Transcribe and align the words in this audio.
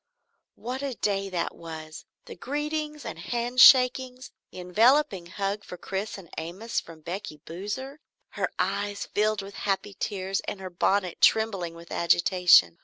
What 0.55 0.81
a 0.81 0.95
day 0.95 1.29
that 1.29 1.53
was! 1.55 2.05
The 2.25 2.35
greetings 2.35 3.05
and 3.05 3.19
handshakings; 3.19 4.31
the 4.49 4.57
enveloping 4.59 5.27
hug 5.27 5.63
for 5.63 5.77
Chris 5.77 6.17
and 6.17 6.27
Amos 6.39 6.79
from 6.79 7.01
Becky 7.01 7.37
Boozer, 7.45 7.99
her 8.29 8.49
eyes 8.57 9.05
filled 9.05 9.43
with 9.43 9.53
happy 9.53 9.93
tears 9.93 10.39
and 10.47 10.59
her 10.59 10.71
bonnet 10.71 11.21
trembling 11.21 11.75
with 11.75 11.91
agitation. 11.91 12.79